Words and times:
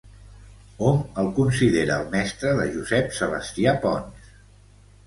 Hom 0.85 0.95
el 1.23 1.29
considera 1.39 1.99
el 2.01 2.09
mestre 2.17 2.57
de 2.63 2.67
Josep 2.79 3.17
Sebastià 3.21 3.77
Pons. 3.87 4.35